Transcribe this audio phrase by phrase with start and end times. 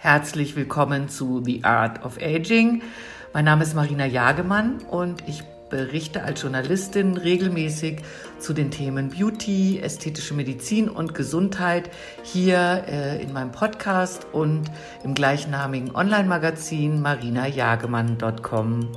[0.00, 2.82] Herzlich willkommen zu The Art of Aging.
[3.32, 8.02] Mein Name ist Marina Jagemann und ich berichte als Journalistin regelmäßig
[8.38, 11.90] zu den Themen Beauty, ästhetische Medizin und Gesundheit
[12.22, 14.70] hier äh, in meinem Podcast und
[15.02, 18.92] im gleichnamigen Online-Magazin marinajagemann.com.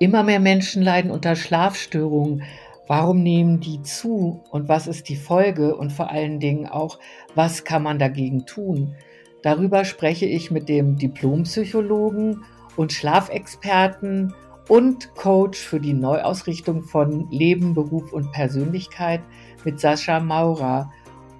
[0.00, 2.42] Immer mehr Menschen leiden unter Schlafstörungen.
[2.88, 6.98] Warum nehmen die zu und was ist die Folge und vor allen Dingen auch,
[7.34, 8.96] was kann man dagegen tun?
[9.42, 12.44] Darüber spreche ich mit dem Diplompsychologen
[12.76, 14.34] und Schlafexperten
[14.68, 19.20] und Coach für die Neuausrichtung von Leben, Beruf und Persönlichkeit
[19.64, 20.90] mit Sascha Maurer.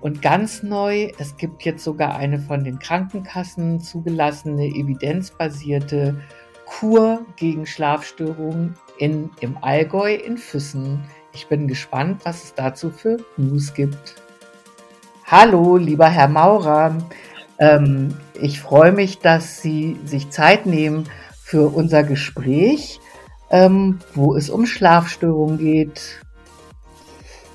[0.01, 6.20] Und ganz neu, es gibt jetzt sogar eine von den Krankenkassen zugelassene evidenzbasierte
[6.67, 11.03] Kur gegen Schlafstörungen in, im Allgäu in Füssen.
[11.39, 14.17] Ich bin gespannt, was es dazu für News gibt.
[15.25, 16.98] Hallo, lieber Herr Maurer.
[17.61, 21.05] Ähm, ich freue mich, dass Sie sich Zeit nehmen
[21.41, 22.98] für unser Gespräch,
[23.50, 26.20] ähm, wo es um Schlafstörungen geht.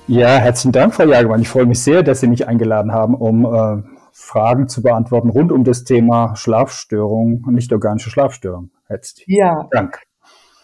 [0.06, 1.42] Ja, herzlichen Dank, Frau Jagemann.
[1.42, 3.82] Ich freue mich sehr, dass Sie mich eingeladen haben, um äh,
[4.12, 8.70] Fragen zu beantworten rund um das Thema Schlafstörung nicht organische Schlafstörung.
[8.86, 9.68] Herzlichen ja.
[9.70, 10.00] Dank.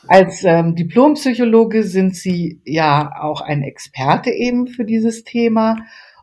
[0.09, 5.77] Als ähm, Diplompsychologe sind Sie ja auch ein Experte eben für dieses Thema.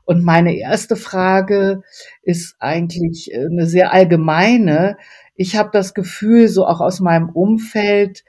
[0.06, 1.82] Und meine erste Frage
[2.24, 4.98] ist eigentlich äh, eine sehr allgemeine
[5.40, 8.26] ich habe das Gefühl, so auch aus meinem Umfeld,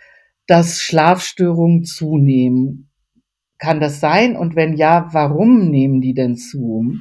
[0.46, 2.90] dass Schlafstörungen zunehmen.
[3.58, 4.36] Kann das sein?
[4.36, 6.92] Und wenn ja, warum nehmen die denn zu?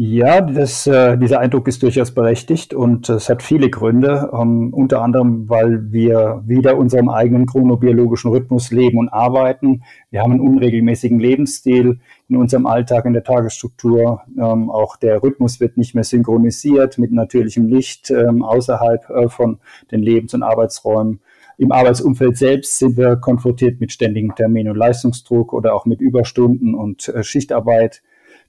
[0.00, 4.30] Ja, das, äh, dieser Eindruck ist durchaus berechtigt und es hat viele Gründe.
[4.32, 9.82] Ähm, unter anderem, weil wir wieder unserem eigenen chronobiologischen Rhythmus leben und arbeiten.
[10.12, 11.98] Wir haben einen unregelmäßigen Lebensstil
[12.28, 14.22] in unserem Alltag, in der Tagesstruktur.
[14.38, 19.58] Ähm, auch der Rhythmus wird nicht mehr synchronisiert mit natürlichem Licht ähm, außerhalb äh, von
[19.90, 21.18] den Lebens- und Arbeitsräumen.
[21.56, 26.76] Im Arbeitsumfeld selbst sind wir konfrontiert mit ständigen Termin- und Leistungsdruck oder auch mit Überstunden
[26.76, 28.00] und äh, Schichtarbeit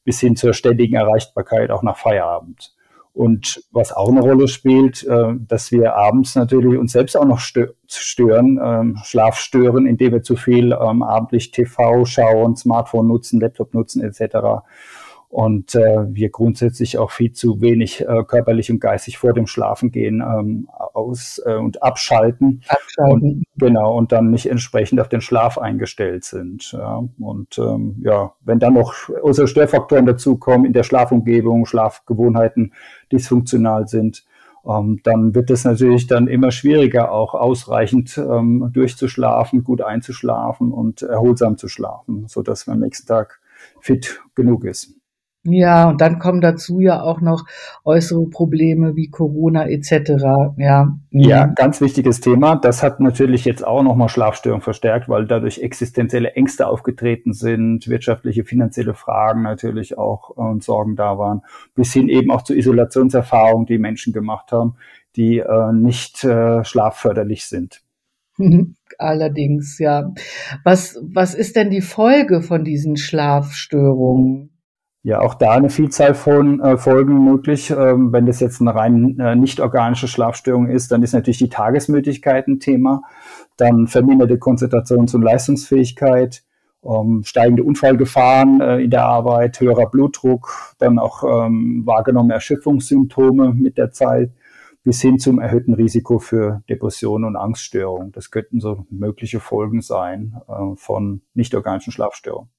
[0.09, 2.73] bis hin zur ständigen Erreichbarkeit auch nach Feierabend.
[3.13, 7.39] Und was auch eine Rolle spielt, äh, dass wir abends natürlich uns selbst auch noch
[7.39, 13.75] stören, ähm, Schlaf stören, indem wir zu viel ähm, abendlich TV schauen, Smartphone nutzen, Laptop
[13.75, 14.63] nutzen etc
[15.29, 20.21] und äh, wir grundsätzlich auch viel zu wenig äh, körperlich und geistig vor dem Schlafengehen
[20.21, 22.63] ähm, aus äh, und abschalten.
[22.67, 23.11] Abschalten.
[23.11, 26.71] Und, genau, und dann nicht entsprechend auf den Schlaf eingestellt sind.
[26.71, 27.03] Ja.
[27.19, 32.73] Und ähm, ja, wenn dann noch unsere Störfaktoren dazukommen in der Schlafumgebung, Schlafgewohnheiten
[33.11, 34.25] dysfunktional sind,
[34.67, 41.03] ähm, dann wird es natürlich dann immer schwieriger, auch ausreichend ähm, durchzuschlafen, gut einzuschlafen und
[41.03, 43.39] erholsam zu schlafen, so dass man am nächsten Tag
[43.79, 44.98] fit genug ist.
[45.43, 47.45] Ja, und dann kommen dazu ja auch noch
[47.85, 50.11] äußere Probleme wie Corona etc.
[50.57, 51.55] Ja, ja mhm.
[51.55, 52.57] ganz wichtiges Thema.
[52.57, 58.43] Das hat natürlich jetzt auch nochmal Schlafstörungen verstärkt, weil dadurch existenzielle Ängste aufgetreten sind, wirtschaftliche,
[58.43, 61.41] finanzielle Fragen natürlich auch äh, und Sorgen da waren,
[61.73, 64.75] bis hin eben auch zu Isolationserfahrungen, die Menschen gemacht haben,
[65.15, 67.81] die äh, nicht äh, schlafförderlich sind.
[68.97, 70.13] Allerdings, ja.
[70.63, 74.48] Was, was ist denn die Folge von diesen Schlafstörungen?
[75.01, 77.69] Ja, auch da eine Vielzahl von äh, Folgen möglich.
[77.69, 81.49] Ähm, wenn das jetzt eine rein äh, nicht organische Schlafstörung ist, dann ist natürlich die
[81.49, 83.03] Tagesmüdigkeit ein Thema,
[83.55, 86.43] dann verminderte Konzentrations- und Leistungsfähigkeit,
[86.83, 93.77] ähm, steigende Unfallgefahren äh, in der Arbeit, höherer Blutdruck, dann auch ähm, wahrgenommene Erschöpfungssymptome mit
[93.77, 94.33] der Zeit
[94.83, 98.11] bis hin zum erhöhten Risiko für Depressionen und Angststörungen.
[98.11, 102.49] Das könnten so mögliche Folgen sein äh, von nicht organischen Schlafstörungen.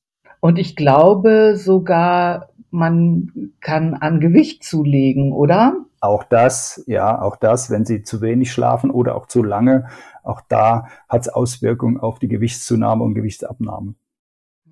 [0.40, 5.76] Und ich glaube sogar, man kann an Gewicht zulegen, oder?
[6.00, 9.88] Auch das, ja, auch das, wenn Sie zu wenig schlafen oder auch zu lange,
[10.22, 13.94] auch da hat es Auswirkungen auf die Gewichtszunahme und Gewichtsabnahme.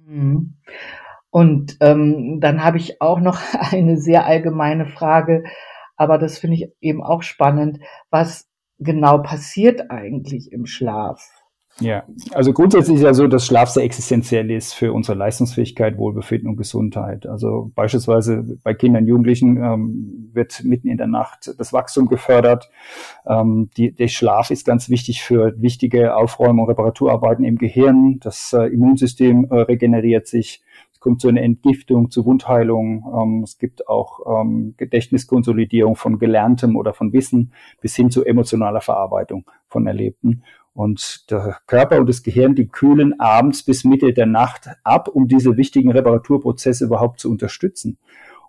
[0.07, 0.55] Mhm.
[1.31, 3.39] Und ähm, dann habe ich auch noch
[3.73, 5.45] eine sehr allgemeine Frage,
[5.97, 7.81] aber das finde ich eben auch spannend.
[8.11, 8.49] Was
[8.79, 11.38] genau passiert eigentlich im Schlaf?
[11.81, 16.49] Ja, also grundsätzlich ist ja so, dass Schlaf sehr existenziell ist für unsere Leistungsfähigkeit, Wohlbefinden
[16.49, 17.27] und Gesundheit.
[17.27, 22.69] Also beispielsweise bei Kindern und Jugendlichen ähm, wird mitten in der Nacht das Wachstum gefördert.
[23.27, 28.19] Ähm, die, der Schlaf ist ganz wichtig für wichtige Aufräumung, Reparaturarbeiten im Gehirn.
[28.21, 30.65] Das äh, Immunsystem äh, regeneriert sich.
[30.93, 33.05] Es kommt zu einer Entgiftung, zu Wundheilung.
[33.17, 38.81] Ähm, es gibt auch ähm, Gedächtniskonsolidierung von Gelerntem oder von Wissen bis hin zu emotionaler
[38.81, 40.43] Verarbeitung von Erlebten.
[40.79, 45.27] Und der Körper und das Gehirn, die kühlen abends bis Mitte der Nacht ab, um
[45.27, 47.99] diese wichtigen Reparaturprozesse überhaupt zu unterstützen.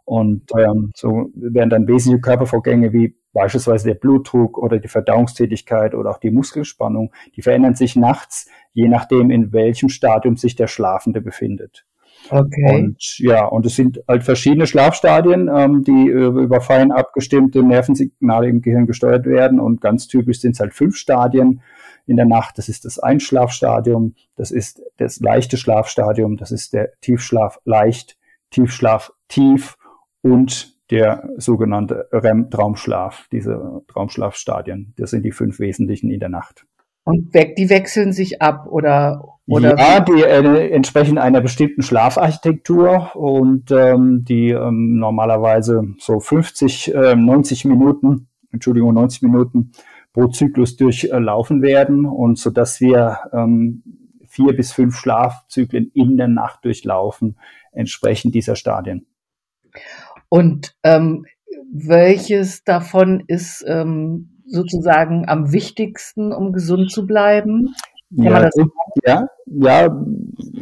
[0.06, 6.12] Und ähm, so werden dann wesentliche Körpervorgänge wie beispielsweise der Blutdruck oder die Verdauungstätigkeit oder
[6.12, 11.22] auch die Muskelspannung, die verändern sich nachts, je nachdem, in welchem Stadium sich der Schlafende
[11.22, 11.88] befindet.
[12.30, 12.76] Okay.
[12.76, 18.62] Und ja, und es sind halt verschiedene Schlafstadien, ähm, die über fein abgestimmte Nervensignale im
[18.62, 19.60] Gehirn gesteuert werden.
[19.60, 21.62] Und ganz typisch sind es halt fünf Stadien
[22.10, 22.58] in der Nacht.
[22.58, 28.18] Das ist das Einschlafstadium, das ist das leichte Schlafstadium, das ist der Tiefschlaf leicht,
[28.50, 29.78] Tiefschlaf tief
[30.22, 34.94] und der sogenannte REM-Traumschlaf, diese Traumschlafstadien.
[34.98, 36.66] Das sind die fünf wesentlichen in der Nacht.
[37.04, 43.16] Und weg, die wechseln sich ab oder, oder ja, die äh, entsprechen einer bestimmten Schlafarchitektur
[43.16, 49.72] und ähm, die ähm, normalerweise so 50, äh, 90 Minuten, Entschuldigung, 90 Minuten
[50.19, 53.83] pro Zyklus durchlaufen werden und so dass wir ähm,
[54.27, 57.38] vier bis fünf Schlafzyklen in der Nacht durchlaufen,
[57.71, 59.07] entsprechend dieser Stadien.
[60.27, 61.25] Und ähm,
[61.71, 67.74] welches davon ist ähm, sozusagen am wichtigsten, um gesund zu bleiben?
[68.12, 68.50] Ja,
[69.06, 70.06] ja, ja,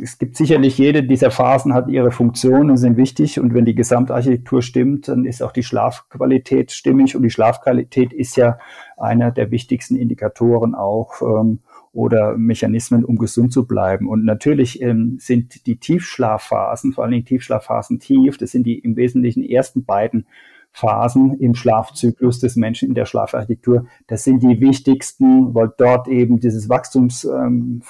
[0.02, 3.40] es gibt sicherlich jede dieser Phasen hat ihre Funktionen und sind wichtig.
[3.40, 7.16] Und wenn die Gesamtarchitektur stimmt, dann ist auch die Schlafqualität stimmig.
[7.16, 8.58] Und die Schlafqualität ist ja
[8.98, 11.60] einer der wichtigsten Indikatoren auch ähm,
[11.94, 14.08] oder Mechanismen, um gesund zu bleiben.
[14.08, 18.96] Und natürlich ähm, sind die Tiefschlafphasen, vor allen Dingen Tiefschlafphasen tief, das sind die im
[18.96, 20.28] Wesentlichen ersten beiden
[20.72, 23.88] Phasen im Schlafzyklus des Menschen in der Schlafarchitektur.
[24.08, 27.82] Das sind die wichtigsten, weil dort eben dieses Wachstumsförderung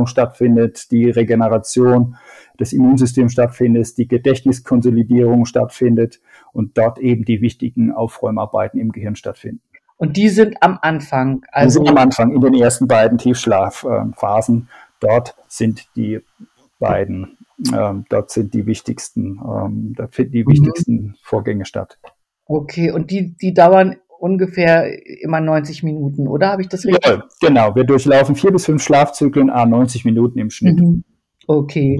[0.00, 2.16] ähm, stattfindet, die Regeneration
[2.58, 6.20] des Immunsystems stattfindet, die Gedächtniskonsolidierung stattfindet
[6.52, 9.60] und dort eben die wichtigen Aufräumarbeiten im Gehirn stattfinden.
[9.96, 11.44] Und die sind am Anfang.
[11.52, 14.68] Also die sind am Anfang in den ersten beiden Tiefschlafphasen.
[14.98, 16.20] Dort sind die
[16.78, 17.36] beiden,
[17.74, 20.50] ähm, dort sind die wichtigsten, ähm, da finden die mhm.
[20.50, 21.98] wichtigsten Vorgänge statt.
[22.46, 24.88] Okay, und die, die dauern ungefähr
[25.22, 26.50] immer 90 Minuten, oder?
[26.52, 27.04] Habe ich das richtig?
[27.04, 27.74] Ja, genau.
[27.74, 30.78] Wir durchlaufen vier bis fünf Schlafzyklen, a 90 Minuten im Schnitt.
[30.80, 31.02] Mhm.
[31.46, 31.98] Okay.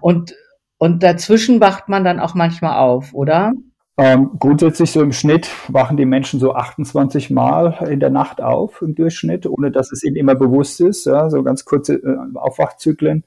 [0.00, 0.34] Und,
[0.76, 3.52] und dazwischen wacht man dann auch manchmal auf, oder?
[3.96, 8.82] Ähm, grundsätzlich so im Schnitt wachen die Menschen so 28 Mal in der Nacht auf
[8.82, 11.06] im Durchschnitt, ohne dass es ihnen immer bewusst ist.
[11.06, 13.24] Ja, so ganz kurze äh, Aufwachzyklen.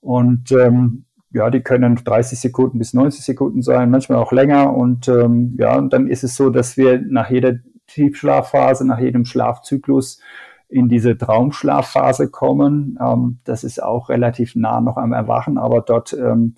[0.00, 4.74] Und ähm, ja, die können 30 Sekunden bis 90 Sekunden sein, manchmal auch länger.
[4.74, 9.24] Und ähm, ja, und dann ist es so, dass wir nach jeder Tiefschlafphase, nach jedem
[9.24, 10.20] Schlafzyklus
[10.68, 12.98] in diese Traumschlafphase kommen.
[13.00, 16.56] Ähm, das ist auch relativ nah noch am Erwachen, aber dort ähm,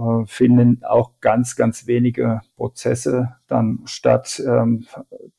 [0.00, 4.86] äh, finden auch ganz, ganz wenige Prozesse dann statt ähm,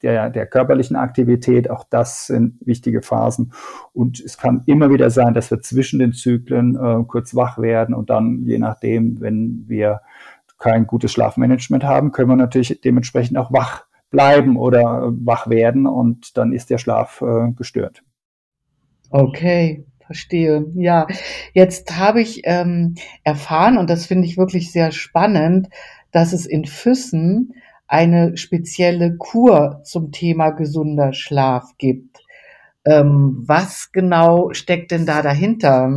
[0.03, 1.69] der, der körperlichen Aktivität.
[1.69, 3.53] Auch das sind wichtige Phasen.
[3.93, 7.95] Und es kann immer wieder sein, dass wir zwischen den Zyklen äh, kurz wach werden
[7.95, 10.01] und dann, je nachdem, wenn wir
[10.59, 16.37] kein gutes Schlafmanagement haben, können wir natürlich dementsprechend auch wach bleiben oder wach werden und
[16.37, 18.03] dann ist der Schlaf äh, gestört.
[19.09, 20.65] Okay, verstehe.
[20.75, 21.07] Ja,
[21.53, 25.69] jetzt habe ich ähm, erfahren, und das finde ich wirklich sehr spannend,
[26.11, 27.53] dass es in Füssen
[27.87, 32.19] eine spezielle Kur zum Thema gesunder Schlaf gibt.
[32.83, 35.89] Ähm, was genau steckt denn da dahinter?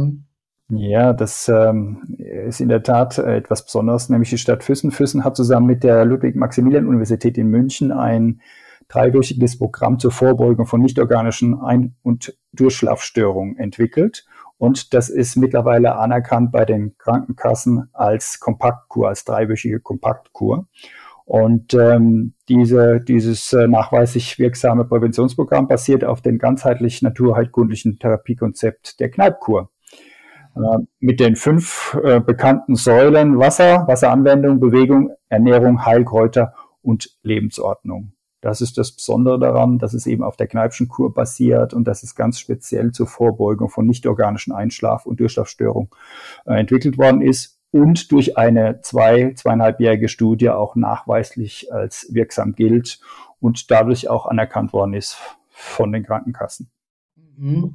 [0.69, 4.93] Ja, das ähm, ist in der Tat etwas Besonderes, nämlich die Stadt Füssen.
[4.93, 8.41] Füssen hat zusammen mit der Ludwig-Maximilian-Universität in München ein
[8.89, 14.25] dreiwöchiges Programm zur Vorbeugung von nichtorganischen Ein- und Durchschlafstörungen entwickelt.
[14.59, 20.67] Und das ist mittlerweile anerkannt bei den Krankenkassen als Kompaktkur, als dreiwöchige Kompaktkur.
[21.27, 29.11] Und ähm, diese, dieses äh, nachweislich wirksame Präventionsprogramm basiert auf dem ganzheitlich naturheilkundlichen Therapiekonzept der
[29.11, 29.71] Kneipkur.
[30.55, 38.14] Äh, mit den fünf äh, bekannten Säulen Wasser, Wasseranwendung, Bewegung, Ernährung, Heilkräuter und Lebensordnung.
[38.45, 42.03] Das ist das Besondere daran, dass es eben auf der Kneipschen Kur basiert und dass
[42.03, 45.89] es ganz speziell zur Vorbeugung von nichtorganischen Einschlaf- und Durchschlafstörungen
[46.45, 53.01] äh, entwickelt worden ist und durch eine zwei, zweieinhalbjährige Studie auch nachweislich als wirksam gilt
[53.41, 55.17] und dadurch auch anerkannt worden ist
[55.49, 56.71] von den Krankenkassen.
[57.39, 57.75] Mhm.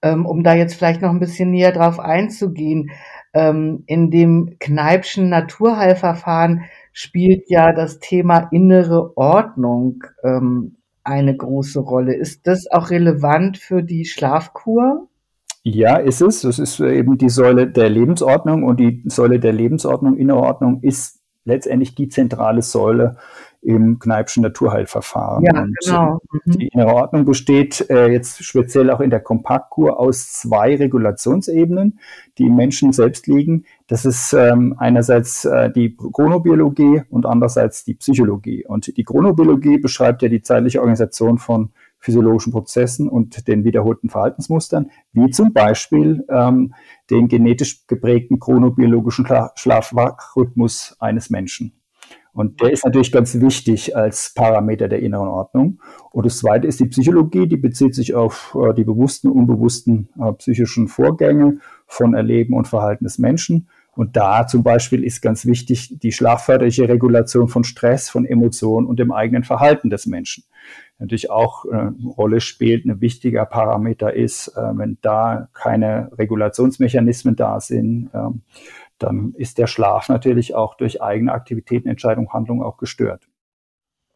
[0.00, 2.92] Ähm, um da jetzt vielleicht noch ein bisschen näher drauf einzugehen,
[3.34, 6.62] ähm, in dem Kneipschen Naturheilverfahren
[6.92, 12.14] spielt ja das Thema innere Ordnung ähm, eine große Rolle.
[12.14, 15.08] Ist das auch relevant für die Schlafkur?
[15.64, 16.42] Ja, ist es.
[16.42, 21.20] Das ist eben die Säule der Lebensordnung und die Säule der Lebensordnung, innere Ordnung ist
[21.44, 23.16] letztendlich die zentrale Säule
[23.64, 25.44] im Kneipschen Naturheilverfahren.
[25.44, 26.20] Ja, und genau.
[26.44, 26.58] Mhm.
[26.58, 31.98] Die innere Ordnung besteht äh, jetzt speziell auch in der Kompaktkur aus zwei Regulationsebenen,
[32.38, 33.64] die im Menschen selbst liegen.
[33.86, 38.66] Das ist ähm, einerseits äh, die Chronobiologie und andererseits die Psychologie.
[38.66, 44.90] Und die Chronobiologie beschreibt ja die zeitliche Organisation von physiologischen Prozessen und den wiederholten Verhaltensmustern,
[45.12, 46.74] wie zum Beispiel ähm,
[47.10, 51.72] den genetisch geprägten chronobiologischen Schlafwachrhythmus eines Menschen.
[52.34, 55.80] Und der ist natürlich ganz wichtig als Parameter der inneren Ordnung.
[56.10, 60.32] Und das zweite ist die Psychologie, die bezieht sich auf äh, die bewussten unbewussten äh,
[60.32, 63.68] psychischen Vorgänge von Erleben und Verhalten des Menschen.
[63.96, 68.98] Und da zum Beispiel ist ganz wichtig die schlafförderliche Regulation von Stress, von Emotionen und
[68.98, 70.44] dem eigenen Verhalten des Menschen.
[70.98, 77.36] Natürlich auch äh, eine Rolle spielt, ein wichtiger Parameter ist, äh, wenn da keine Regulationsmechanismen
[77.36, 78.42] da sind, ähm,
[79.04, 83.28] dann ist der Schlaf natürlich auch durch eigene Aktivitäten, Entscheidung, Handlung auch gestört.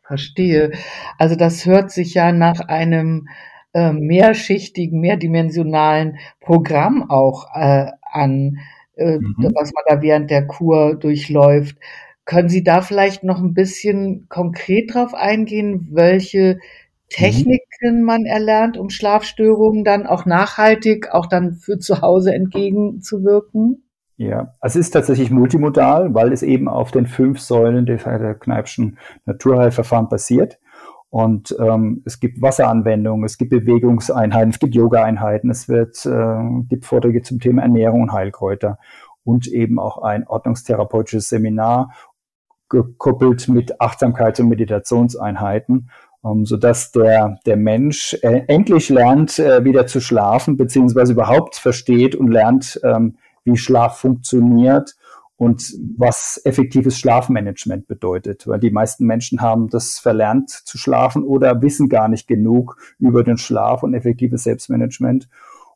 [0.03, 0.73] Verstehe.
[1.19, 3.29] Also das hört sich ja nach einem
[3.75, 8.59] äh, mehrschichtigen, mehrdimensionalen Programm auch äh, an
[8.99, 9.53] äh, mhm.
[9.55, 11.77] was man da während der Kur durchläuft.
[12.25, 16.61] Können Sie da vielleicht noch ein bisschen konkret drauf eingehen, welche mhm.
[17.09, 23.88] Techniken man erlernt, um Schlafstörungen dann auch nachhaltig, auch dann für zu Hause entgegenzuwirken?
[24.19, 28.99] Ja, es ist tatsächlich multimodal, weil es eben auf den fünf Säulen der, der Kneipschen
[29.27, 30.59] Naturheilverfahren basiert.
[31.09, 36.85] Und ähm, es gibt Wasseranwendungen, es gibt Bewegungseinheiten, es gibt Yoga-Einheiten, es wird, äh, gibt
[36.85, 38.79] Vorträge zum Thema Ernährung und Heilkräuter
[39.23, 41.95] und eben auch ein ordnungstherapeutisches Seminar
[42.69, 45.91] gekoppelt mit Achtsamkeits- und Meditationseinheiten,
[46.25, 51.55] ähm, so dass der, der Mensch äh, endlich lernt, äh, wieder zu schlafen, beziehungsweise überhaupt
[51.55, 53.17] versteht und lernt, ähm,
[53.49, 54.97] wie Schlaf funktioniert
[55.37, 61.63] und was effektives Schlafmanagement bedeutet, weil die meisten Menschen haben das verlernt zu schlafen oder
[61.63, 65.29] wissen gar nicht genug über den Schlaf und effektives Selbstmanagement.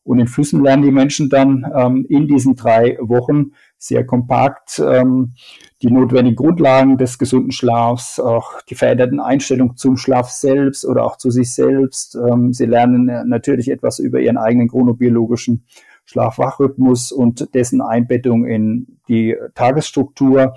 [0.04, 5.34] Und in Füssen lernen die Menschen dann ähm, in diesen drei Wochen sehr kompakt ähm,
[5.80, 11.18] die notwendigen Grundlagen des gesunden Schlafs, auch die veränderten Einstellungen zum Schlaf selbst oder auch
[11.18, 12.16] zu sich selbst.
[12.16, 15.66] Ähm, sie lernen natürlich etwas über ihren eigenen chronobiologischen
[16.12, 20.54] Schlafwachrhythmus und dessen Einbettung in die Tagesstruktur.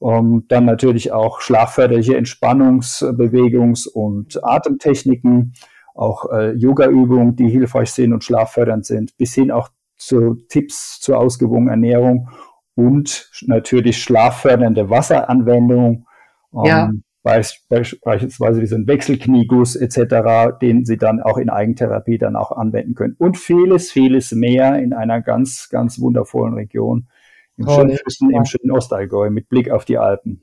[0.00, 5.54] Um, dann natürlich auch schlafförderliche Entspannungs-, Bewegungs- und Atemtechniken,
[5.92, 11.18] auch äh, Yoga-Übungen, die hilfreich sind und schlaffördernd sind, bis hin auch zu Tipps zur
[11.18, 12.28] ausgewogenen Ernährung
[12.76, 16.06] und natürlich schlaffördernde Wasseranwendung.
[16.52, 16.90] Um, ja
[17.28, 23.16] beispielsweise diesen Wechselknieguss etc., den Sie dann auch in Eigentherapie dann auch anwenden können.
[23.18, 27.08] Und vieles, vieles mehr in einer ganz, ganz wundervollen Region
[27.56, 28.38] im Toll, schönen, ja.
[28.38, 30.42] im schönen Ostallgäu mit Blick auf die Alpen.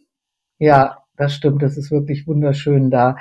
[0.60, 1.63] Ja, das stimmt.
[1.63, 3.18] Das ist wirklich wunderschön da.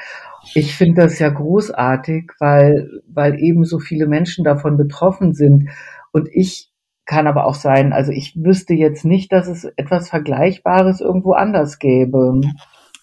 [0.54, 5.70] Ich finde das ja großartig, weil, weil eben so viele Menschen davon betroffen sind.
[6.12, 6.70] Und ich
[7.06, 11.78] kann aber auch sein, also ich wüsste jetzt nicht, dass es etwas Vergleichbares irgendwo anders
[11.78, 12.40] gäbe.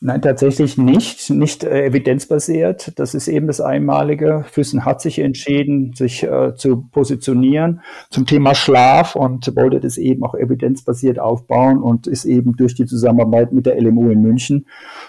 [0.03, 2.93] Nein, tatsächlich nicht, nicht äh, evidenzbasiert.
[2.97, 4.43] Das ist eben das Einmalige.
[4.49, 10.23] Füssen hat sich entschieden, sich äh, zu positionieren zum Thema Schlaf und wollte das eben
[10.23, 14.65] auch evidenzbasiert aufbauen und ist eben durch die Zusammenarbeit mit der LMU in München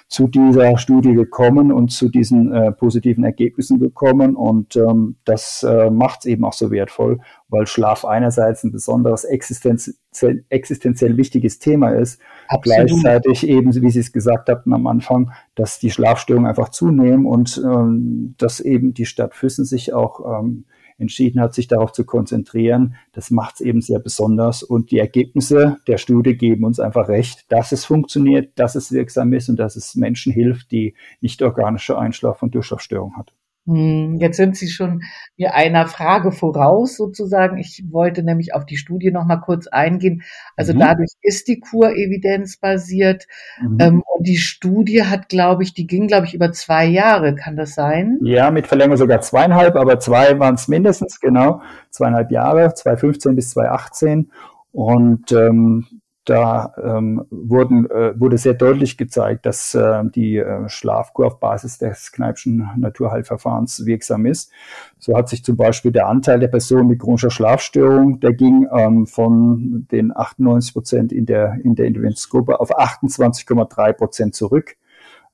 [0.08, 4.36] zu dieser Studie gekommen und zu diesen äh, positiven Ergebnissen gekommen.
[4.36, 7.18] Und ähm, das äh, macht es eben auch so wertvoll,
[7.52, 12.88] weil Schlaf einerseits ein besonderes existenziell, existenziell wichtiges Thema ist, Absolut.
[12.88, 17.60] gleichzeitig eben, wie Sie es gesagt hatten am Anfang, dass die Schlafstörungen einfach zunehmen und
[17.62, 20.64] ähm, dass eben die Stadt Füssen sich auch ähm,
[20.96, 22.94] entschieden hat, sich darauf zu konzentrieren.
[23.12, 27.44] Das macht es eben sehr besonders und die Ergebnisse der Studie geben uns einfach recht,
[27.50, 31.98] dass es funktioniert, dass es wirksam ist und dass es Menschen hilft, die nicht organische
[31.98, 33.34] Einschlaf- und Durchschlafstörungen hat.
[33.64, 35.02] Hm, jetzt sind Sie schon
[35.36, 37.58] mir einer Frage voraus sozusagen.
[37.58, 40.22] Ich wollte nämlich auf die Studie noch mal kurz eingehen.
[40.56, 40.80] Also mhm.
[40.80, 43.26] dadurch ist die Kur evidenzbasiert.
[43.60, 43.78] Mhm.
[43.80, 47.36] Ähm, und die Studie hat, glaube ich, die ging, glaube ich, über zwei Jahre.
[47.36, 48.18] Kann das sein?
[48.22, 51.62] Ja, mit Verlängerung sogar zweieinhalb, aber zwei waren es mindestens, genau.
[51.90, 54.32] Zweieinhalb Jahre, 2015 bis 2018.
[54.72, 61.26] Und ähm, da ähm, wurden, äh, wurde sehr deutlich gezeigt, dass äh, die äh, Schlafkur
[61.26, 64.52] auf Basis des Kneipschen Naturheilverfahrens wirksam ist.
[64.98, 69.06] So hat sich zum Beispiel der Anteil der Personen mit chronischer Schlafstörung, der ging ähm,
[69.06, 74.76] von den 98 Prozent in der, in der Interventionsgruppe auf 28,3 Prozent zurück.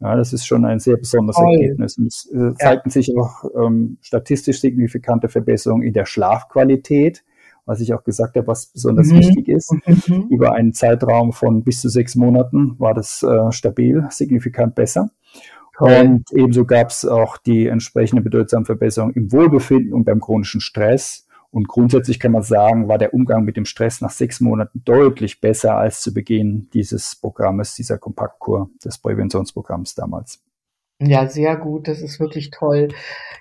[0.00, 1.52] Ja, das ist schon ein sehr besonderes Toll.
[1.54, 1.98] Ergebnis.
[1.98, 2.92] Und es äh, zeigten ja.
[2.92, 7.24] sich auch ähm, statistisch signifikante Verbesserungen in der Schlafqualität
[7.68, 9.18] was ich auch gesagt habe, was besonders mhm.
[9.18, 9.72] wichtig ist.
[9.86, 10.26] Mhm.
[10.30, 15.10] Über einen Zeitraum von bis zu sechs Monaten war das äh, stabil, signifikant besser.
[15.78, 21.26] Und ebenso gab es auch die entsprechende bedeutsame Verbesserung im Wohlbefinden und beim chronischen Stress.
[21.50, 25.40] Und grundsätzlich kann man sagen, war der Umgang mit dem Stress nach sechs Monaten deutlich
[25.40, 30.42] besser als zu Beginn dieses Programmes, dieser Kompaktkur, des Präventionsprogramms damals.
[31.00, 31.86] Ja, sehr gut.
[31.86, 32.88] Das ist wirklich toll.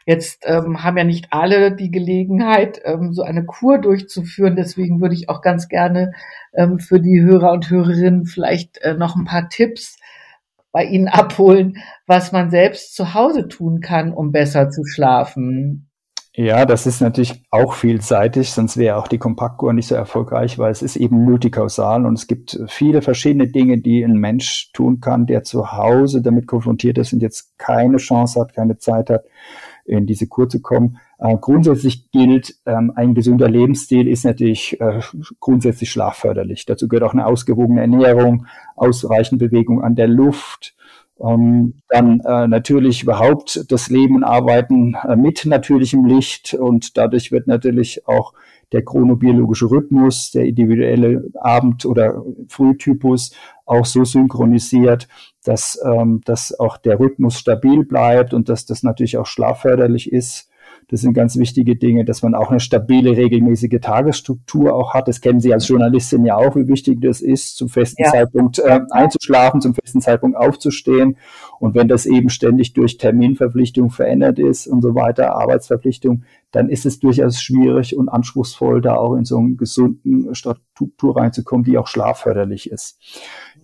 [0.05, 4.55] Jetzt ähm, haben ja nicht alle die Gelegenheit, ähm, so eine Kur durchzuführen.
[4.55, 6.11] Deswegen würde ich auch ganz gerne
[6.53, 9.97] ähm, für die Hörer und Hörerinnen vielleicht äh, noch ein paar Tipps
[10.71, 15.86] bei Ihnen abholen, was man selbst zu Hause tun kann, um besser zu schlafen.
[16.39, 20.71] Ja, das ist natürlich auch vielseitig, sonst wäre auch die Kompaktkur nicht so erfolgreich, weil
[20.71, 25.25] es ist eben multikausal und es gibt viele verschiedene Dinge, die ein Mensch tun kann,
[25.25, 29.25] der zu Hause damit konfrontiert ist und jetzt keine Chance hat, keine Zeit hat,
[29.85, 30.99] in diese Kur zu kommen.
[31.17, 34.99] Äh, grundsätzlich gilt, ähm, ein gesunder Lebensstil ist natürlich äh,
[35.39, 36.67] grundsätzlich schlafförderlich.
[36.67, 40.75] Dazu gehört auch eine ausgewogene Ernährung, ausreichend Bewegung an der Luft,
[41.19, 47.31] ähm, dann äh, natürlich überhaupt das Leben und Arbeiten äh, mit natürlichem Licht und dadurch
[47.31, 48.33] wird natürlich auch
[48.71, 53.31] der chronobiologische Rhythmus, der individuelle Abend- oder Frühtypus
[53.65, 55.07] auch so synchronisiert,
[55.43, 60.49] dass, ähm, dass auch der Rhythmus stabil bleibt und dass das natürlich auch schlafförderlich ist.
[60.89, 65.09] Das sind ganz wichtige Dinge, dass man auch eine stabile, regelmäßige Tagesstruktur auch hat.
[65.09, 68.11] Das kennen Sie als Journalistin ja auch, wie wichtig das ist, zum festen ja.
[68.11, 71.17] Zeitpunkt äh, einzuschlafen, zum festen Zeitpunkt aufzustehen.
[71.59, 76.85] Und wenn das eben ständig durch Terminverpflichtung verändert ist und so weiter, Arbeitsverpflichtung, dann ist
[76.85, 81.87] es durchaus schwierig und anspruchsvoll, da auch in so einen gesunden Struktur reinzukommen, die auch
[81.87, 82.97] schlafförderlich ist.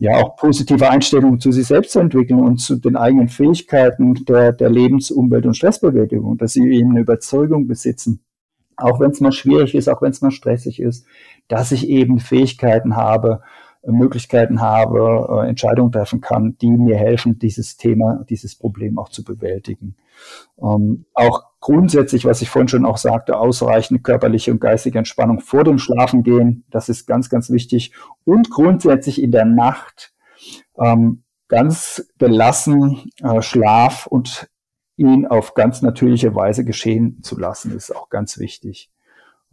[0.04, 4.52] Ja, auch positive Einstellungen zu sich selbst zu entwickeln und zu den eigenen Fähigkeiten der,
[4.52, 8.22] der Lebens-, Umwelt- und Stressbewältigung, dass sie eben eine Überzeugung besitzen,
[8.76, 11.06] auch wenn es mal schwierig ist, auch wenn es mal stressig ist,
[11.48, 13.44] dass ich eben Fähigkeiten habe,
[13.86, 19.24] Möglichkeiten habe, äh, Entscheidungen treffen kann, die mir helfen, dieses Thema, dieses Problem auch zu
[19.24, 19.96] bewältigen.
[20.62, 25.64] Ähm, auch grundsätzlich, was ich vorhin schon auch sagte, ausreichende körperliche und geistige Entspannung vor
[25.64, 27.94] dem Schlafengehen, das ist ganz, ganz wichtig.
[28.26, 30.14] Und grundsätzlich in der Nacht
[30.78, 34.50] ähm, ganz gelassen äh, Schlaf und
[34.98, 38.92] ihn auf ganz natürliche Weise geschehen zu lassen, ist auch ganz wichtig.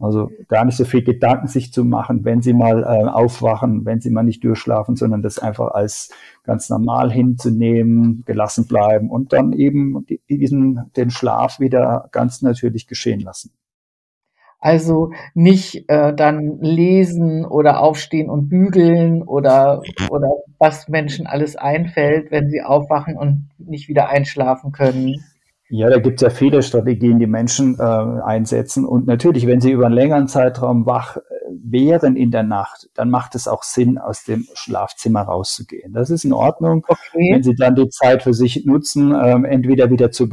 [0.01, 4.01] Also gar nicht so viel Gedanken sich zu machen, wenn sie mal äh, aufwachen, wenn
[4.01, 6.11] sie mal nicht durchschlafen, sondern das einfach als
[6.43, 13.19] ganz normal hinzunehmen, gelassen bleiben und dann eben diesen, den Schlaf wieder ganz natürlich geschehen
[13.19, 13.51] lassen.
[14.63, 22.29] Also nicht äh, dann lesen oder aufstehen und bügeln oder, oder was Menschen alles einfällt,
[22.29, 25.23] wenn sie aufwachen und nicht wieder einschlafen können.
[25.73, 28.85] Ja, da gibt es ja viele Strategien, die Menschen äh, einsetzen.
[28.85, 31.21] Und natürlich, wenn sie über einen längeren Zeitraum wach äh,
[31.63, 35.93] wären in der Nacht, dann macht es auch Sinn, aus dem Schlafzimmer rauszugehen.
[35.93, 36.85] Das ist in Ordnung.
[36.85, 37.31] Okay.
[37.31, 40.27] Wenn sie dann die Zeit für sich nutzen, ähm, entweder wieder zur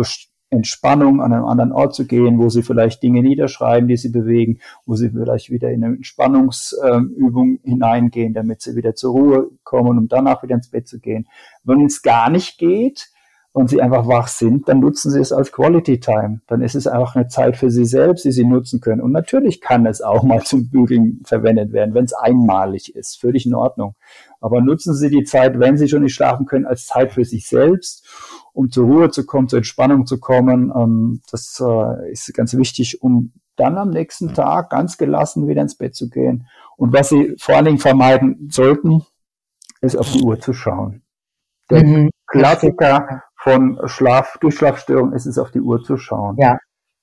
[0.50, 4.58] Entspannung an einem anderen Ort zu gehen, wo sie vielleicht Dinge niederschreiben, die sie bewegen,
[4.86, 9.98] wo sie vielleicht wieder in eine Entspannungsübung äh, hineingehen, damit sie wieder zur Ruhe kommen,
[9.98, 11.28] um danach wieder ins Bett zu gehen.
[11.62, 13.12] Wenn es gar nicht geht,
[13.58, 16.40] und sie einfach wach sind, dann nutzen sie es als Quality Time.
[16.46, 19.00] Dann ist es einfach eine Zeit für sie selbst, die sie nutzen können.
[19.00, 23.20] Und natürlich kann es auch mal zum Bügeln verwendet werden, wenn es einmalig ist.
[23.20, 23.96] Völlig in Ordnung.
[24.40, 27.48] Aber nutzen Sie die Zeit, wenn Sie schon nicht schlafen können, als Zeit für sich
[27.48, 28.06] selbst,
[28.52, 30.72] um zur Ruhe zu kommen, zur Entspannung zu kommen.
[30.72, 35.74] Ähm, das äh, ist ganz wichtig, um dann am nächsten Tag ganz gelassen wieder ins
[35.74, 36.46] Bett zu gehen.
[36.76, 39.04] Und was Sie vor allen Dingen vermeiden sollten,
[39.80, 41.02] ist auf die Uhr zu schauen.
[41.70, 42.10] Der mhm.
[42.28, 46.36] Klassiker von Schlaf, Durchschlafstörung ist es, auf die Uhr zu schauen.
[46.38, 46.58] Ja.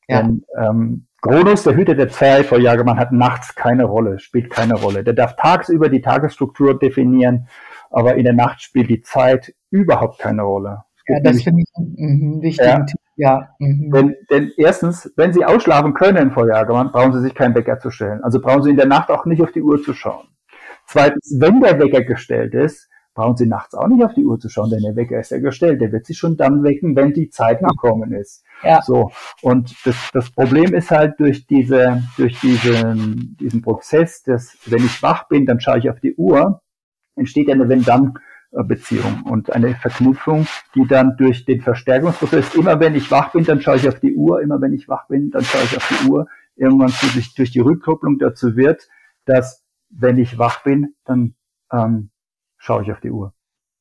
[0.07, 0.21] ja.
[0.21, 4.75] Denn, ähm, Kronos, der Hüter der Zeit vor Jagermann, hat nachts keine Rolle, spielt keine
[4.75, 5.03] Rolle.
[5.03, 7.47] Der darf tagsüber die Tagesstruktur definieren,
[7.89, 10.83] aber in der Nacht spielt die Zeit überhaupt keine Rolle.
[11.07, 12.65] Ja, das finde ich mh, wichtig.
[12.65, 12.85] Ja.
[13.15, 13.49] ja.
[13.59, 13.91] Mhm.
[13.91, 17.89] Denn, denn erstens, wenn Sie ausschlafen können vor Jagermann, brauchen Sie sich keinen Wecker zu
[17.89, 18.23] stellen.
[18.23, 20.27] Also brauchen Sie in der Nacht auch nicht auf die Uhr zu schauen.
[20.87, 24.49] Zweitens, wenn der Wecker gestellt ist, brauchen Sie nachts auch nicht auf die Uhr zu
[24.49, 25.81] schauen, denn der Wecker ist ja gestellt.
[25.81, 28.43] Der wird Sie schon dann wecken, wenn die Zeit gekommen ist.
[28.61, 28.81] Ja.
[28.83, 29.11] So.
[29.41, 35.01] Und das, das Problem ist halt durch diese, durch diesen, diesen Prozess, dass wenn ich
[35.01, 36.61] wach bin, dann schaue ich auf die Uhr,
[37.15, 38.13] entsteht eine Wenn-Dann-
[38.63, 43.59] Beziehung und eine Verknüpfung, die dann durch den Verstärkungsprozess, immer wenn ich wach bin, dann
[43.59, 46.09] schaue ich auf die Uhr, immer wenn ich wach bin, dann schaue ich auf die
[46.09, 48.87] Uhr, irgendwann durch, durch die Rückkopplung dazu wird,
[49.25, 51.35] dass wenn ich wach bin, dann
[51.71, 52.11] ähm,
[52.65, 53.31] schaue ich auf die Uhr.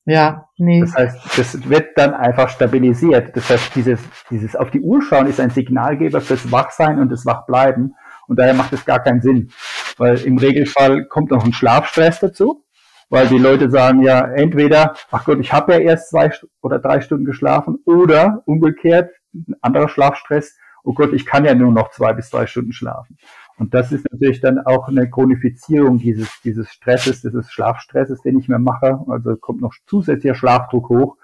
[0.07, 0.81] Ja, nee.
[0.83, 3.35] Das heißt, das wird dann einfach stabilisiert.
[3.35, 7.25] Das heißt, dieses, dieses auf die Uhr schauen ist ein Signalgeber fürs Wachsein und das
[7.25, 7.95] Wachbleiben.
[8.29, 9.51] Und daher macht es gar keinen Sinn.
[9.97, 12.65] Weil im Regelfall kommt noch ein Schlafstress dazu.
[13.11, 16.31] weil die Leute sagen ja entweder, ach Gott, ich habe ja erst zwei
[16.63, 21.73] oder drei Stunden geschlafen oder umgekehrt, ein anderer Schlafstress, oh Gott, ich kann ja nur
[21.73, 23.17] noch zwei bis drei Stunden schlafen.
[23.57, 28.49] Und das ist natürlich dann auch eine Chronifizierung dieses, dieses Stresses, dieses Schlafstresses, den ich
[28.49, 28.99] mir mache.
[29.09, 31.17] Also kommt noch zusätzlicher Schlafdruck hoch,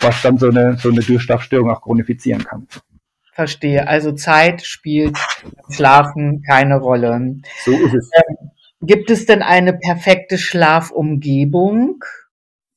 [0.00, 2.66] was dann so eine, so eine Durchschlafstörung auch chronifizieren kann.
[3.32, 3.86] Verstehe.
[3.86, 5.18] Also Zeit spielt
[5.68, 7.36] Schlafen keine Rolle.
[7.64, 8.10] So ist es.
[8.14, 12.02] Ähm, gibt es denn eine perfekte Schlafumgebung?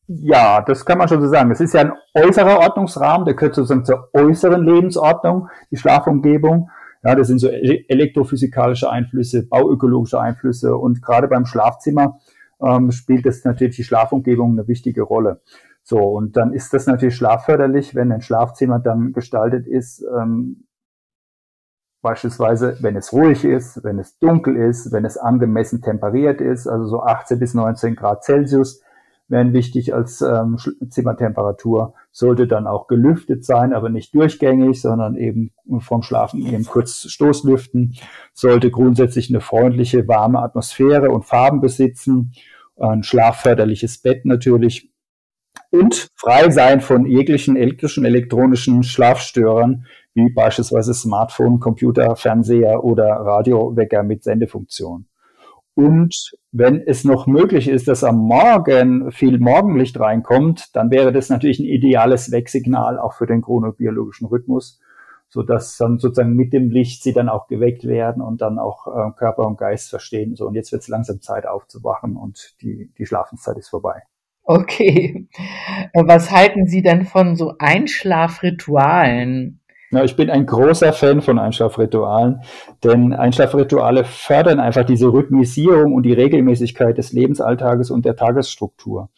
[0.07, 1.51] Ja, das kann man schon so sagen.
[1.51, 6.69] Es ist ja ein äußerer Ordnungsrahmen, der gehört sozusagen zur äußeren Lebensordnung, die Schlafumgebung.
[7.01, 12.19] Ja, das sind so elektrophysikalische Einflüsse, bauökologische Einflüsse und gerade beim Schlafzimmer
[12.61, 15.41] ähm, spielt das natürlich die Schlafumgebung eine wichtige Rolle.
[15.81, 20.67] So, und dann ist das natürlich schlafförderlich, wenn ein Schlafzimmer dann gestaltet ist, ähm,
[22.01, 26.85] beispielsweise wenn es ruhig ist, wenn es dunkel ist, wenn es angemessen temperiert ist, also
[26.85, 28.81] so 18 bis 19 Grad Celsius,
[29.29, 30.57] wären wichtig als ähm,
[30.89, 31.93] Zimmertemperatur.
[32.11, 37.95] Sollte dann auch gelüftet sein, aber nicht durchgängig, sondern eben vom Schlafen eben kurz Stoßlüften.
[38.33, 42.33] Sollte grundsätzlich eine freundliche, warme Atmosphäre und Farben besitzen.
[42.77, 44.91] Ein schlafförderliches Bett natürlich.
[45.71, 54.01] Und frei sein von jeglichen elektrischen, elektronischen Schlafstörern, wie beispielsweise Smartphone, Computer, Fernseher oder Radiowecker
[54.01, 55.08] mit Sendefunktion.
[55.79, 61.29] Und wenn es noch möglich ist, dass am Morgen viel Morgenlicht reinkommt, dann wäre das
[61.29, 64.81] natürlich ein ideales Wecksignal auch für den chronobiologischen Rhythmus,
[65.29, 68.87] so dass dann sozusagen mit dem Licht sie dann auch geweckt werden und dann auch
[68.87, 70.35] äh, Körper und Geist verstehen.
[70.35, 74.01] So, und jetzt wird es langsam Zeit aufzuwachen und die, die Schlafenszeit ist vorbei.
[74.43, 75.29] Okay.
[75.93, 79.61] Was halten Sie denn von so Einschlafritualen?
[79.91, 82.41] Ja, ich bin ein großer Fan von Einschlafritualen,
[82.83, 89.09] denn Einschlafrituale fördern einfach diese Rhythmisierung und die Regelmäßigkeit des Lebensalltages und der Tagesstruktur.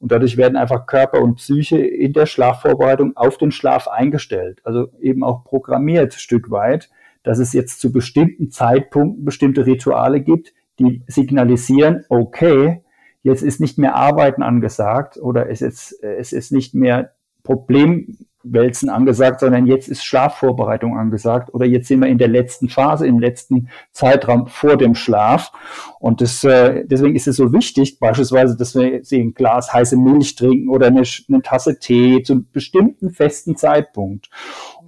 [0.00, 4.88] Und dadurch werden einfach Körper und Psyche in der Schlafvorbereitung auf den Schlaf eingestellt, also
[5.00, 6.90] eben auch programmiert Stück weit,
[7.22, 12.82] dass es jetzt zu bestimmten Zeitpunkten bestimmte Rituale gibt, die signalisieren, okay,
[13.22, 17.12] jetzt ist nicht mehr Arbeiten angesagt oder es ist, es ist nicht mehr
[17.44, 18.18] Problem
[18.52, 23.06] Wälzen angesagt, sondern jetzt ist Schlafvorbereitung angesagt oder jetzt sind wir in der letzten Phase,
[23.06, 25.52] im letzten Zeitraum vor dem Schlaf.
[25.98, 30.36] Und das, äh, deswegen ist es so wichtig, beispielsweise, dass wir ein Glas heiße Milch
[30.36, 34.28] trinken oder eine, eine Tasse Tee zu einem bestimmten festen Zeitpunkt.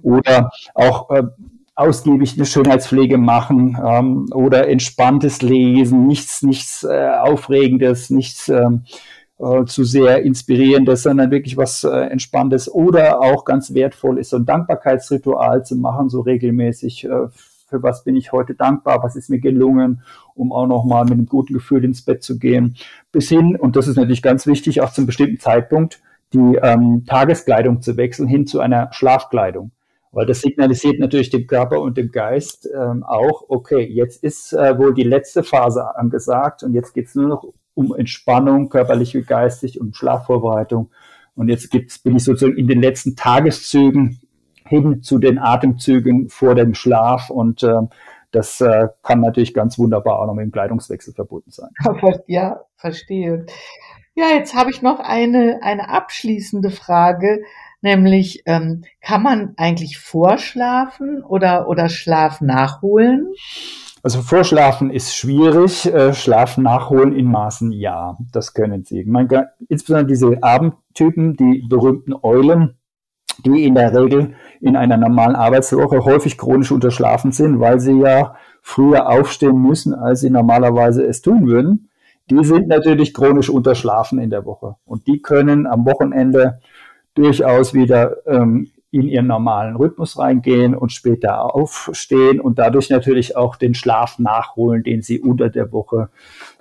[0.01, 1.23] Oder auch äh,
[1.79, 8.83] ausgiebig eine Schönheitspflege machen ähm, oder entspanntes Lesen, nichts, nichts äh, Aufregendes, nichts ähm,
[9.39, 14.37] äh, zu sehr inspirierendes, sondern wirklich was äh, Entspanntes oder auch ganz wertvoll ist, so
[14.37, 17.05] ein Dankbarkeitsritual zu machen, so regelmäßig.
[17.05, 17.27] Äh,
[17.69, 19.03] für was bin ich heute dankbar?
[19.03, 20.01] Was ist mir gelungen?
[20.33, 22.75] Um auch nochmal mit einem guten Gefühl ins Bett zu gehen.
[23.11, 26.01] Bis hin, und das ist natürlich ganz wichtig, auch zum bestimmten Zeitpunkt,
[26.33, 29.71] die ähm, Tageskleidung zu wechseln hin zu einer Schlafkleidung.
[30.11, 34.77] Weil das signalisiert natürlich dem Körper und dem Geist ähm, auch, okay, jetzt ist äh,
[34.77, 37.45] wohl die letzte Phase angesagt und jetzt geht's nur noch
[37.79, 40.89] um Entspannung, körperlich wie geistig und Schlafvorbereitung.
[41.35, 44.19] Und jetzt gibt's, bin ich sozusagen in den letzten Tageszügen
[44.65, 47.81] hin zu den Atemzügen vor dem Schlaf und äh,
[48.31, 51.69] das äh, kann natürlich ganz wunderbar auch noch mit dem Kleidungswechsel verbunden sein.
[52.27, 53.45] Ja, verstehe.
[54.13, 57.41] Ja, jetzt habe ich noch eine, eine abschließende Frage,
[57.81, 63.33] nämlich ähm, kann man eigentlich vorschlafen oder, oder Schlaf nachholen?
[64.01, 69.03] Also Vorschlafen ist schwierig, äh, Schlafen nachholen in Maßen ja, das können sie.
[69.03, 69.27] Man,
[69.67, 72.75] insbesondere diese Abendtypen, die berühmten Eulen,
[73.45, 78.35] die in der Regel in einer normalen Arbeitswoche häufig chronisch unterschlafen sind, weil sie ja
[78.61, 81.89] früher aufstehen müssen, als sie normalerweise es tun würden.
[82.29, 86.59] Die sind natürlich chronisch unterschlafen in der Woche und die können am Wochenende
[87.15, 93.55] durchaus wieder ähm, in ihren normalen Rhythmus reingehen und später aufstehen und dadurch natürlich auch
[93.55, 96.09] den Schlaf nachholen, den sie unter der Woche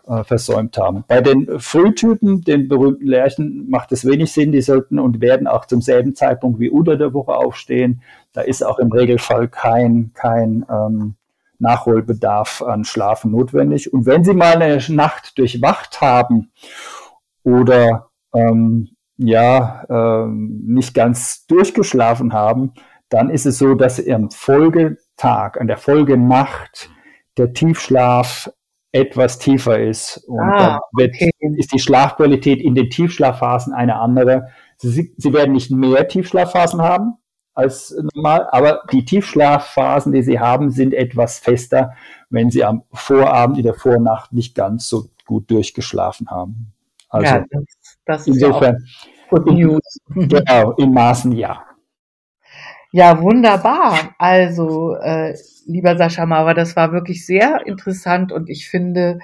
[0.07, 1.05] äh, versäumt haben.
[1.09, 4.53] Bei den Frühtypen, den berühmten Lerchen, macht es wenig Sinn.
[4.53, 8.03] Die sollten und werden auch zum selben Zeitpunkt wie unter der Woche aufstehen.
[8.33, 11.15] Da ist auch im Regelfall kein, kein ähm,
[11.59, 13.93] Nachholbedarf an Schlafen notwendig.
[13.93, 16.51] Und wenn Sie mal eine Nacht durchwacht haben
[17.43, 22.73] oder ähm, ja ähm, nicht ganz durchgeschlafen haben,
[23.09, 26.91] dann ist es so, dass am Folgetag, an der Folgenacht
[27.37, 28.51] der Tiefschlaf
[28.93, 31.31] etwas tiefer ist und ah, dann okay.
[31.57, 34.49] ist die Schlafqualität in den Tiefschlafphasen eine andere.
[34.79, 37.15] Sie, sie werden nicht mehr Tiefschlafphasen haben
[37.55, 41.95] als normal, aber die Tiefschlafphasen, die sie haben, sind etwas fester,
[42.31, 46.73] wenn sie am Vorabend in der Vornacht nicht ganz so gut durchgeschlafen haben.
[47.09, 47.65] Also ja, das,
[48.09, 49.99] das ist insofern, ja Good News.
[50.15, 51.65] Genau, in Maßen ja.
[52.91, 54.15] Ja, wunderbar.
[54.19, 59.19] Also, äh, lieber Sascha Mauer, das war wirklich sehr interessant und ich finde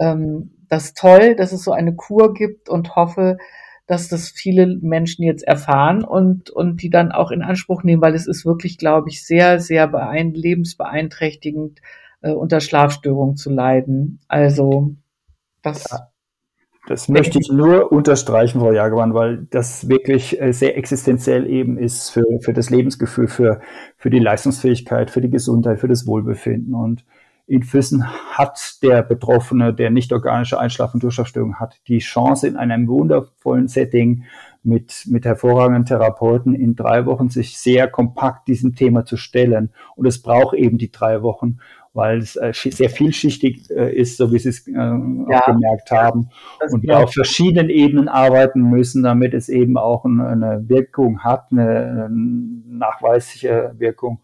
[0.00, 3.38] ähm, das toll, dass es so eine Kur gibt und hoffe,
[3.86, 8.14] dass das viele Menschen jetzt erfahren und, und die dann auch in Anspruch nehmen, weil
[8.14, 11.80] es ist wirklich, glaube ich, sehr, sehr beein lebensbeeinträchtigend,
[12.22, 14.20] äh, unter Schlafstörungen zu leiden.
[14.26, 14.96] Also,
[15.62, 15.88] das.
[15.90, 16.13] Ja.
[16.86, 22.10] Das möchte ich nur unterstreichen, Frau Jagermann, weil das wirklich äh, sehr existenziell eben ist
[22.10, 23.60] für, für das Lebensgefühl, für,
[23.96, 26.74] für die Leistungsfähigkeit, für die Gesundheit, für das Wohlbefinden.
[26.74, 27.06] Und
[27.46, 32.56] in Füssen hat der Betroffene, der nicht organische Einschlaf- und Durchschlafstörung hat, die Chance in
[32.56, 34.24] einem wundervollen Setting
[34.62, 39.70] mit, mit hervorragenden Therapeuten in drei Wochen sich sehr kompakt diesem Thema zu stellen.
[39.94, 41.58] Und es braucht eben die drei Wochen
[41.94, 45.90] weil es äh, sehr vielschichtig äh, ist, so wie Sie es äh, ja, auch gemerkt
[45.92, 46.28] haben.
[46.70, 52.08] Und wir auf verschiedenen Ebenen arbeiten müssen, damit es eben auch eine Wirkung hat, eine,
[52.08, 54.20] eine nachweisliche Wirkung.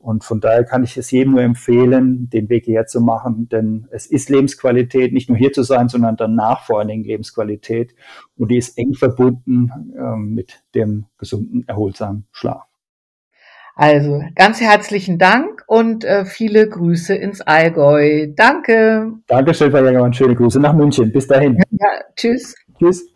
[0.00, 3.86] Und von daher kann ich es jedem nur empfehlen, den Weg hierher zu machen, denn
[3.92, 7.94] es ist Lebensqualität, nicht nur hier zu sein, sondern danach vor allen Dingen Lebensqualität.
[8.36, 12.71] Und die ist eng verbunden äh, mit dem gesunden, erholsamen Schlaf.
[13.74, 18.28] Also ganz herzlichen Dank und äh, viele Grüße ins Allgäu.
[18.36, 19.12] Danke.
[19.26, 20.12] Dankeschön, Frau Jägermann.
[20.12, 21.10] Schöne Grüße nach München.
[21.12, 21.56] Bis dahin.
[21.70, 22.54] Ja, tschüss.
[22.78, 23.11] Tschüss.